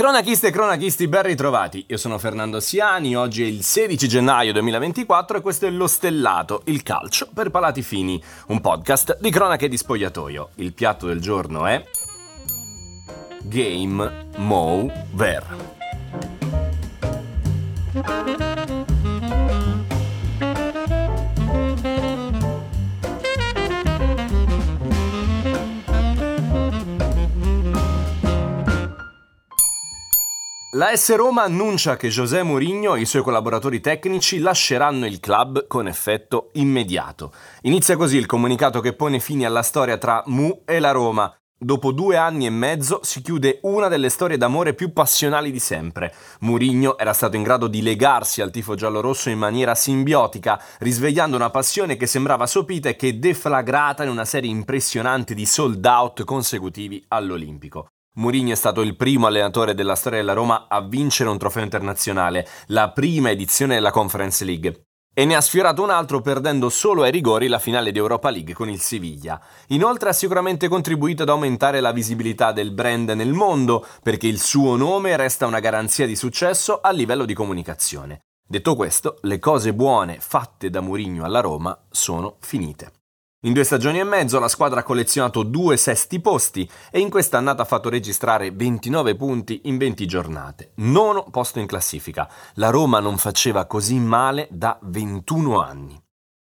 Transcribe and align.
Cronachiste 0.00 0.46
e 0.46 0.50
cronachisti, 0.50 1.08
ben 1.08 1.24
ritrovati. 1.24 1.84
Io 1.88 1.98
sono 1.98 2.16
Fernando 2.16 2.58
Siani, 2.58 3.14
oggi 3.14 3.42
è 3.42 3.46
il 3.46 3.62
16 3.62 4.08
gennaio 4.08 4.50
2024 4.54 5.36
e 5.36 5.40
questo 5.42 5.66
è 5.66 5.70
Lo 5.70 5.86
Stellato, 5.86 6.62
il 6.64 6.82
calcio 6.82 7.28
per 7.34 7.50
palati 7.50 7.82
fini, 7.82 8.18
un 8.46 8.62
podcast 8.62 9.18
di 9.20 9.28
cronache 9.30 9.68
di 9.68 9.76
spogliatoio. 9.76 10.52
Il 10.54 10.72
piatto 10.72 11.06
del 11.06 11.20
giorno 11.20 11.66
è 11.66 11.84
Game 13.42 14.28
Mo 14.38 14.90
La 30.80 30.96
S 30.96 31.14
Roma 31.14 31.42
annuncia 31.42 31.98
che 31.98 32.08
José 32.08 32.42
Mourinho 32.42 32.94
e 32.94 33.00
i 33.00 33.04
suoi 33.04 33.20
collaboratori 33.20 33.80
tecnici 33.80 34.38
lasceranno 34.38 35.04
il 35.04 35.20
club 35.20 35.66
con 35.66 35.86
effetto 35.86 36.48
immediato. 36.54 37.34
Inizia 37.64 37.98
così 37.98 38.16
il 38.16 38.24
comunicato 38.24 38.80
che 38.80 38.94
pone 38.94 39.20
fine 39.20 39.44
alla 39.44 39.60
storia 39.60 39.98
tra 39.98 40.22
Mu 40.24 40.62
e 40.64 40.80
la 40.80 40.92
Roma. 40.92 41.30
Dopo 41.54 41.92
due 41.92 42.16
anni 42.16 42.46
e 42.46 42.50
mezzo 42.50 43.00
si 43.02 43.20
chiude 43.20 43.58
una 43.64 43.88
delle 43.88 44.08
storie 44.08 44.38
d'amore 44.38 44.72
più 44.72 44.94
passionali 44.94 45.50
di 45.50 45.58
sempre. 45.58 46.14
Mourinho 46.40 46.96
era 46.96 47.12
stato 47.12 47.36
in 47.36 47.42
grado 47.42 47.66
di 47.66 47.82
legarsi 47.82 48.40
al 48.40 48.50
tifo 48.50 48.74
giallorosso 48.74 49.28
in 49.28 49.36
maniera 49.36 49.74
simbiotica, 49.74 50.58
risvegliando 50.78 51.36
una 51.36 51.50
passione 51.50 51.98
che 51.98 52.06
sembrava 52.06 52.46
sopita 52.46 52.88
e 52.88 52.96
che 52.96 53.18
deflagrata 53.18 54.02
in 54.02 54.08
una 54.08 54.24
serie 54.24 54.48
impressionante 54.48 55.34
di 55.34 55.44
sold 55.44 55.84
out 55.84 56.24
consecutivi 56.24 57.04
all'Olimpico. 57.08 57.90
Mourinho 58.14 58.50
è 58.50 58.56
stato 58.56 58.80
il 58.80 58.96
primo 58.96 59.28
allenatore 59.28 59.72
della 59.72 59.94
storia 59.94 60.18
della 60.18 60.32
Roma 60.32 60.66
a 60.68 60.80
vincere 60.80 61.30
un 61.30 61.38
trofeo 61.38 61.62
internazionale, 61.62 62.46
la 62.66 62.90
prima 62.90 63.30
edizione 63.30 63.74
della 63.74 63.92
Conference 63.92 64.44
League. 64.44 64.82
E 65.14 65.24
ne 65.24 65.36
ha 65.36 65.40
sfiorato 65.40 65.82
un 65.82 65.90
altro 65.90 66.20
perdendo 66.20 66.70
solo 66.70 67.02
ai 67.02 67.12
rigori 67.12 67.46
la 67.46 67.58
finale 67.60 67.92
di 67.92 67.98
Europa 67.98 68.30
League 68.30 68.52
con 68.52 68.68
il 68.68 68.80
Siviglia. 68.80 69.40
Inoltre 69.68 70.08
ha 70.08 70.12
sicuramente 70.12 70.66
contribuito 70.68 71.22
ad 71.22 71.28
aumentare 71.28 71.80
la 71.80 71.92
visibilità 71.92 72.50
del 72.50 72.72
brand 72.72 73.10
nel 73.10 73.32
mondo, 73.32 73.86
perché 74.02 74.26
il 74.26 74.40
suo 74.40 74.76
nome 74.76 75.16
resta 75.16 75.46
una 75.46 75.60
garanzia 75.60 76.06
di 76.06 76.16
successo 76.16 76.80
a 76.80 76.90
livello 76.90 77.24
di 77.24 77.34
comunicazione. 77.34 78.22
Detto 78.44 78.74
questo, 78.74 79.18
le 79.22 79.38
cose 79.38 79.72
buone 79.72 80.18
fatte 80.18 80.68
da 80.68 80.80
Mourinho 80.80 81.24
alla 81.24 81.40
Roma 81.40 81.78
sono 81.90 82.36
finite. 82.40 82.99
In 83.42 83.54
due 83.54 83.64
stagioni 83.64 83.98
e 83.98 84.04
mezzo 84.04 84.38
la 84.38 84.48
squadra 84.48 84.80
ha 84.80 84.82
collezionato 84.82 85.44
due 85.44 85.78
sesti 85.78 86.20
posti 86.20 86.70
e 86.90 87.00
in 87.00 87.08
questa 87.08 87.38
annata 87.38 87.62
ha 87.62 87.64
fatto 87.64 87.88
registrare 87.88 88.50
29 88.50 89.16
punti 89.16 89.62
in 89.64 89.78
20 89.78 90.06
giornate. 90.06 90.72
Nono 90.76 91.24
posto 91.30 91.58
in 91.58 91.64
classifica. 91.64 92.30
La 92.56 92.68
Roma 92.68 93.00
non 93.00 93.16
faceva 93.16 93.64
così 93.64 93.98
male 93.98 94.46
da 94.50 94.78
21 94.82 95.58
anni. 95.58 95.98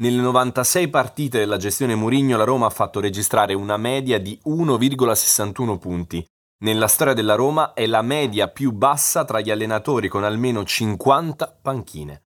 Nelle 0.00 0.22
96 0.22 0.88
partite 0.88 1.38
della 1.38 1.58
gestione 1.58 1.94
Murigno 1.94 2.38
la 2.38 2.44
Roma 2.44 2.64
ha 2.64 2.70
fatto 2.70 2.98
registrare 2.98 3.52
una 3.52 3.76
media 3.76 4.18
di 4.18 4.40
1,61 4.46 5.76
punti. 5.76 6.24
Nella 6.64 6.88
storia 6.88 7.12
della 7.12 7.34
Roma 7.34 7.74
è 7.74 7.86
la 7.86 8.00
media 8.00 8.48
più 8.48 8.72
bassa 8.72 9.26
tra 9.26 9.40
gli 9.40 9.50
allenatori 9.50 10.08
con 10.08 10.24
almeno 10.24 10.64
50 10.64 11.58
panchine. 11.60 12.22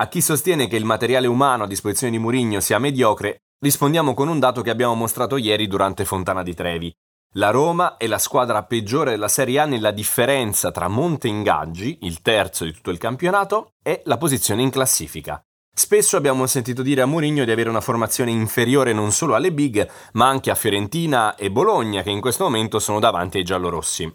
A 0.00 0.08
chi 0.08 0.22
sostiene 0.22 0.66
che 0.66 0.76
il 0.76 0.86
materiale 0.86 1.26
umano 1.26 1.64
a 1.64 1.66
disposizione 1.66 2.12
di 2.12 2.18
Murigno 2.18 2.60
sia 2.60 2.78
mediocre, 2.78 3.42
Rispondiamo 3.60 4.14
con 4.14 4.28
un 4.28 4.38
dato 4.38 4.62
che 4.62 4.70
abbiamo 4.70 4.94
mostrato 4.94 5.36
ieri 5.36 5.66
durante 5.66 6.04
Fontana 6.04 6.44
di 6.44 6.54
Trevi. 6.54 6.94
La 7.32 7.50
Roma 7.50 7.96
è 7.96 8.06
la 8.06 8.18
squadra 8.18 8.62
peggiore 8.62 9.10
della 9.10 9.26
Serie 9.26 9.58
A 9.58 9.64
nella 9.64 9.90
differenza 9.90 10.70
tra 10.70 10.86
monte 10.86 11.26
ingaggi, 11.26 11.98
il 12.02 12.22
terzo 12.22 12.64
di 12.64 12.72
tutto 12.72 12.90
il 12.90 12.98
campionato, 12.98 13.72
e 13.82 14.02
la 14.04 14.16
posizione 14.16 14.62
in 14.62 14.70
classifica. 14.70 15.42
Spesso 15.74 16.16
abbiamo 16.16 16.46
sentito 16.46 16.82
dire 16.82 17.02
a 17.02 17.06
Mourinho 17.06 17.44
di 17.44 17.50
avere 17.50 17.68
una 17.68 17.80
formazione 17.80 18.30
inferiore 18.30 18.92
non 18.92 19.10
solo 19.10 19.34
alle 19.34 19.52
big, 19.52 19.88
ma 20.12 20.28
anche 20.28 20.52
a 20.52 20.54
Fiorentina 20.54 21.34
e 21.34 21.50
Bologna, 21.50 22.02
che 22.02 22.10
in 22.10 22.20
questo 22.20 22.44
momento 22.44 22.78
sono 22.78 23.00
davanti 23.00 23.38
ai 23.38 23.44
giallorossi. 23.44 24.08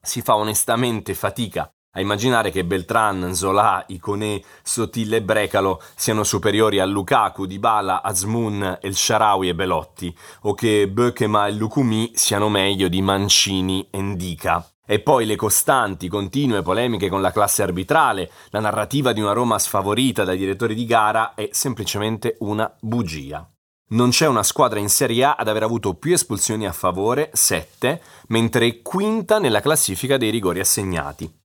Si 0.00 0.20
fa 0.20 0.36
onestamente 0.36 1.14
fatica 1.14 1.72
a 1.92 2.00
immaginare 2.00 2.50
che 2.50 2.64
Beltran, 2.64 3.34
Zola, 3.34 3.84
Iconé, 3.88 4.42
Sottile 4.62 5.16
e 5.16 5.22
Brecalo 5.22 5.82
siano 5.94 6.24
superiori 6.24 6.78
a 6.80 6.84
Lukaku, 6.84 7.46
Dybala, 7.46 8.02
Azmoun, 8.02 8.78
El 8.80 8.94
Sharawi 8.94 9.48
e 9.48 9.54
Belotti, 9.54 10.16
o 10.42 10.54
che 10.54 10.88
Bökema 10.88 11.46
e 11.46 11.52
Lukumi 11.52 12.12
siano 12.14 12.48
meglio 12.48 12.88
di 12.88 13.02
Mancini 13.02 13.88
e 13.90 14.00
Ndika. 14.00 14.70
E 14.90 15.00
poi 15.00 15.26
le 15.26 15.36
costanti, 15.36 16.08
continue 16.08 16.62
polemiche 16.62 17.10
con 17.10 17.20
la 17.20 17.30
classe 17.30 17.62
arbitrale, 17.62 18.30
la 18.50 18.60
narrativa 18.60 19.12
di 19.12 19.20
una 19.20 19.32
Roma 19.32 19.58
sfavorita 19.58 20.24
dai 20.24 20.38
direttori 20.38 20.74
di 20.74 20.86
gara 20.86 21.34
è 21.34 21.50
semplicemente 21.52 22.36
una 22.40 22.74
bugia. 22.80 23.46
Non 23.90 24.10
c'è 24.10 24.26
una 24.26 24.42
squadra 24.42 24.78
in 24.78 24.88
Serie 24.88 25.24
A 25.24 25.34
ad 25.38 25.48
aver 25.48 25.62
avuto 25.62 25.94
più 25.94 26.12
espulsioni 26.12 26.66
a 26.66 26.72
favore, 26.72 27.30
7, 27.32 28.00
mentre 28.28 28.66
è 28.66 28.82
quinta 28.82 29.38
nella 29.38 29.60
classifica 29.60 30.16
dei 30.16 30.30
rigori 30.30 30.60
assegnati. 30.60 31.37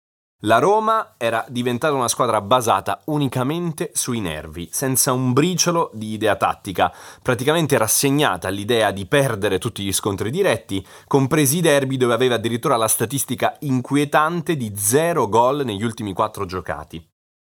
La 0.45 0.59
Roma 0.59 1.13
era 1.15 1.45
diventata 1.47 1.93
una 1.93 2.09
squadra 2.09 2.41
basata 2.41 2.99
unicamente 3.05 3.91
sui 3.93 4.19
nervi, 4.19 4.67
senza 4.73 5.13
un 5.13 5.31
briciolo 5.31 5.89
di 5.93 6.11
idea 6.11 6.35
tattica, 6.35 6.93
praticamente 7.21 7.77
rassegnata 7.77 8.49
all'idea 8.49 8.91
di 8.91 9.05
perdere 9.05 9.57
tutti 9.57 9.85
gli 9.85 9.93
scontri 9.93 10.31
diretti, 10.31 10.85
compresi 11.07 11.59
i 11.59 11.61
derby 11.61 11.95
dove 11.95 12.13
aveva 12.13 12.35
addirittura 12.35 12.75
la 12.75 12.89
statistica 12.89 13.55
inquietante 13.59 14.57
di 14.57 14.73
zero 14.75 15.29
gol 15.29 15.63
negli 15.63 15.85
ultimi 15.85 16.11
quattro 16.11 16.45
giocati. 16.45 17.01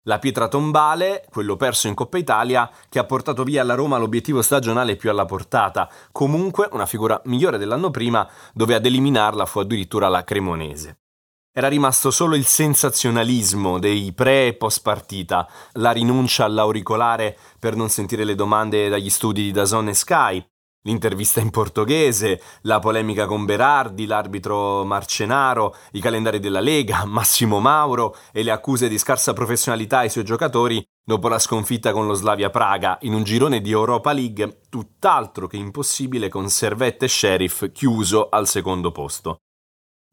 La 0.04 0.20
pietra 0.20 0.48
tombale, 0.48 1.26
quello 1.32 1.56
perso 1.56 1.88
in 1.88 1.96
Coppa 1.96 2.20
Italia, 2.20 2.70
che 2.90 3.00
ha 3.00 3.06
portato 3.06 3.44
via 3.44 3.64
alla 3.64 3.74
Roma 3.74 3.98
l'obiettivo 3.98 4.44
stagionale 4.44 4.98
più 4.98 5.10
alla 5.10 5.26
portata, 5.26 5.90
comunque 6.12 6.70
una 6.72 6.86
figura 6.86 7.20
migliore 7.26 7.58
dell'anno 7.58 7.90
prima, 7.90 8.30
dove 8.54 8.76
ad 8.76 8.86
eliminarla 8.86 9.48
fu 9.48 9.58
addirittura 9.58 10.10
la 10.10 10.24
Cremonese. 10.24 10.98
Era 11.56 11.68
rimasto 11.68 12.10
solo 12.10 12.36
il 12.36 12.48
sensazionalismo 12.48 13.78
dei 13.78 14.12
pre 14.12 14.48
e 14.48 14.54
post 14.56 14.82
partita, 14.82 15.48
la 15.74 15.92
rinuncia 15.92 16.46
all'auricolare 16.46 17.38
per 17.60 17.76
non 17.76 17.90
sentire 17.90 18.24
le 18.24 18.34
domande 18.34 18.90
dagli 18.90 19.12
studi 19.12 19.44
di 19.44 19.52
Dazon 19.52 19.88
e 19.90 19.94
Sky, 19.94 20.44
l'intervista 20.82 21.42
in 21.42 21.52
portoghese, 21.52 22.42
la 22.62 22.80
polemica 22.80 23.28
con 23.28 23.46
Berardi, 23.46 24.08
l'arbitro 24.08 24.84
Marcenaro, 24.84 25.76
i 25.92 26.00
calendari 26.00 26.40
della 26.40 26.60
Lega, 26.60 27.06
Massimo 27.06 27.60
Mauro 27.60 28.16
e 28.32 28.42
le 28.42 28.50
accuse 28.50 28.88
di 28.88 28.98
scarsa 28.98 29.34
professionalità 29.34 30.00
ai 30.00 30.10
suoi 30.10 30.24
giocatori 30.24 30.84
dopo 31.06 31.28
la 31.28 31.38
sconfitta 31.38 31.92
con 31.92 32.08
lo 32.08 32.16
Slavia 32.16 32.50
Praga 32.50 32.98
in 33.02 33.14
un 33.14 33.24
girone 33.24 33.62
di 33.62 33.70
Europa 33.70 34.12
League 34.12 34.62
tutt'altro 34.70 35.46
che 35.46 35.58
impossibile 35.58 36.30
con 36.30 36.50
Servette 36.50 37.06
e 37.06 37.10
Sheriff 37.10 37.72
chiuso 37.72 38.30
al 38.30 38.48
secondo 38.48 38.92
posto. 38.92 39.43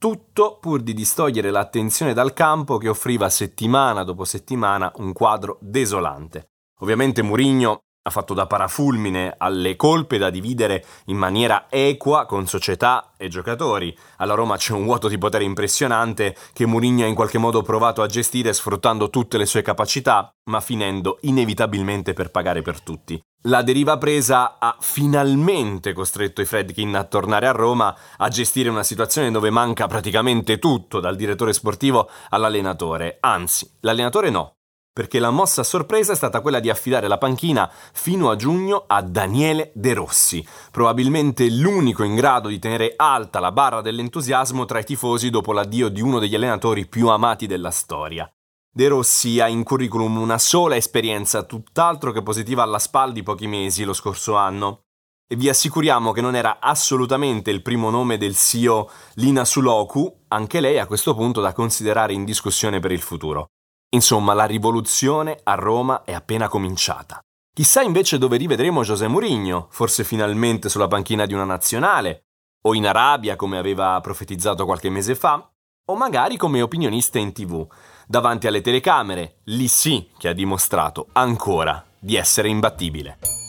Tutto 0.01 0.57
pur 0.59 0.81
di 0.81 0.95
distogliere 0.95 1.51
l'attenzione 1.51 2.15
dal 2.15 2.33
campo 2.33 2.79
che 2.79 2.89
offriva 2.89 3.29
settimana 3.29 4.03
dopo 4.03 4.25
settimana 4.25 4.91
un 4.97 5.13
quadro 5.13 5.59
desolante. 5.61 6.53
Ovviamente 6.79 7.21
Murigno 7.21 7.81
ha 8.11 8.13
fatto 8.13 8.35
da 8.35 8.47
parafulmine 8.47 9.37
alle 9.39 9.77
colpe 9.77 10.19
da 10.19 10.29
dividere 10.31 10.85
in 11.07 11.17
maniera 11.17 11.67
equa 11.71 12.27
con 12.27 12.47
società 12.47 13.13
e 13.17 13.29
giocatori. 13.29 13.97
Alla 14.17 14.35
Roma 14.35 14.57
c'è 14.57 14.73
un 14.73 14.85
vuoto 14.85 15.09
di 15.09 15.17
potere 15.17 15.45
impressionante 15.45 16.37
che 16.53 16.67
Mourinho 16.67 17.05
ha 17.05 17.07
in 17.07 17.15
qualche 17.15 17.39
modo 17.39 17.63
provato 17.63 18.03
a 18.03 18.07
gestire 18.07 18.53
sfruttando 18.53 19.09
tutte 19.09 19.39
le 19.39 19.47
sue 19.47 19.63
capacità, 19.63 20.31
ma 20.51 20.61
finendo 20.61 21.19
inevitabilmente 21.23 22.13
per 22.13 22.31
pagare 22.31 22.63
per 22.63 22.81
tutti. 22.81 23.21
La 23.45 23.63
deriva 23.63 23.97
presa 23.97 24.59
ha 24.59 24.77
finalmente 24.81 25.95
costretto 25.95 26.43
i 26.43 26.45
Fredkin 26.45 26.95
a 26.95 27.05
tornare 27.05 27.47
a 27.47 27.53
Roma 27.53 27.97
a 28.19 28.29
gestire 28.29 28.69
una 28.69 28.83
situazione 28.83 29.31
dove 29.31 29.49
manca 29.49 29.87
praticamente 29.87 30.59
tutto, 30.59 31.01
dal 31.01 31.17
direttore 31.17 31.55
sportivo 31.55 32.11
all'allenatore. 32.29 33.17
Anzi, 33.21 33.79
l'allenatore 33.81 34.29
no, 34.29 34.57
perché 34.93 35.19
la 35.19 35.31
mossa 35.31 35.63
sorpresa 35.63 36.13
è 36.13 36.17
stata 36.17 36.41
quella 36.41 36.61
di 36.61 36.69
affidare 36.69 37.09
la 37.09 37.19
panchina 37.19 37.71
fino 37.93 38.31
a 38.31 38.37
giugno 38.37 38.85
a 38.87 39.03
Daniele 39.03 39.71
De 39.75 39.95
Rossi, 39.95 40.47
probabilmente 40.71 41.49
l'unico 41.49 42.03
in 42.03 42.17
grado 42.17 42.49
di 42.49 42.59
tenere 42.59 42.95
alta 42.97 43.39
la 43.39 43.53
barra 43.53 43.81
dell'entusiasmo 43.81 44.65
tra 44.65 44.81
i 44.81 44.85
tifosi 44.85 45.31
dopo 45.31 45.53
l'addio 45.53 45.89
di 45.89 46.01
uno 46.01 46.19
degli 46.19 46.35
allenatori 46.35 46.87
più 46.87 47.09
amati 47.09 47.47
della 47.47 47.71
storia. 47.71 48.31
De 48.73 48.89
Rossi 48.89 49.41
ha 49.41 49.49
in 49.49 49.65
curriculum 49.65 50.17
una 50.17 50.39
sola 50.39 50.77
esperienza 50.77 51.43
tutt'altro 51.43 52.13
che 52.13 52.23
positiva 52.23 52.63
alla 52.63 52.79
SPAL 52.79 53.13
di 53.13 53.25
pochi 53.25 53.49
mesi 53.49 53.83
lo 53.85 53.93
scorso 53.93 54.37
anno. 54.37 54.83
E 55.27 55.37
vi 55.37 55.49
assicuriamo 55.49 56.13
che 56.13 56.21
non 56.21 56.35
era 56.35 56.59
assolutamente 56.61 57.51
il 57.51 57.63
primo 57.63 57.91
nome 57.91 58.17
del 58.17 58.35
CEO 58.35 58.91
Lina 59.15 59.45
Suloku, 59.45 60.25
anche 60.29 60.61
lei 60.61 60.79
a 60.79 60.87
questo 60.87 61.15
punto 61.15 61.41
da 61.41 61.53
considerare 61.53 62.13
in 62.13 62.25
discussione 62.25 62.81
per 62.81 62.93
il 62.93 63.01
futuro. 63.01 63.51
Insomma, 63.91 64.35
la 64.35 64.45
rivoluzione 64.45 65.41
a 65.43 65.55
Roma 65.55 66.05
è 66.05 66.13
appena 66.13 66.49
cominciata. 66.49 67.21
Chissà 67.53 67.83
invece 67.83 68.19
dove 68.19 68.37
rivedremo 68.37 68.85
José 68.85 69.09
Mourinho, 69.09 69.67
forse 69.71 70.05
finalmente 70.05 70.69
sulla 70.69 70.87
panchina 70.87 71.27
di 71.27 71.35
una 71.35 71.45
nazionale, 71.45 72.27
o 72.63 72.75
in 72.75 72.87
Arabia 72.87 73.37
come 73.37 73.59
aveva 73.59 74.01
profetizzato 74.01 74.65
qualche 74.65 74.91
mese 74.91 75.17
fa, 75.17 75.51
o 75.87 75.97
magari 75.97 76.37
come 76.37 76.63
opinionista 76.63 77.19
in 77.19 77.33
tv. 77.33 77.67
Davanti 78.07 78.47
alle 78.47 78.61
telecamere, 78.61 79.41
lì 79.45 79.67
sì 79.67 80.09
che 80.17 80.29
ha 80.29 80.33
dimostrato 80.33 81.09
ancora 81.13 81.85
di 81.99 82.15
essere 82.15 82.49
imbattibile. 82.49 83.40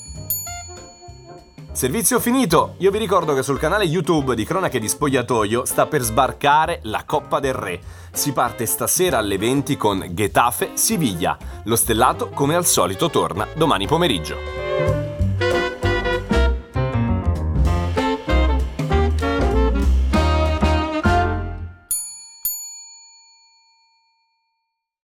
Servizio 1.73 2.19
finito! 2.19 2.75
Io 2.79 2.91
vi 2.91 2.97
ricordo 2.97 3.33
che 3.33 3.43
sul 3.43 3.57
canale 3.57 3.85
YouTube 3.85 4.35
di 4.35 4.43
Cronache 4.43 4.77
di 4.77 4.89
Spogliatoio 4.89 5.63
sta 5.63 5.85
per 5.85 6.01
sbarcare 6.01 6.79
la 6.83 7.03
Coppa 7.05 7.39
del 7.39 7.53
Re. 7.53 7.79
Si 8.11 8.33
parte 8.33 8.65
stasera 8.65 9.19
alle 9.19 9.37
20 9.37 9.77
con 9.77 10.05
Getafe 10.11 10.71
Siviglia. 10.73 11.37
Lo 11.63 11.77
stellato, 11.77 12.29
come 12.29 12.55
al 12.55 12.65
solito, 12.65 13.09
torna 13.09 13.47
domani 13.55 13.87
pomeriggio. 13.87 14.70